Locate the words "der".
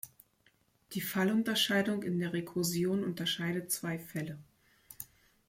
2.17-2.33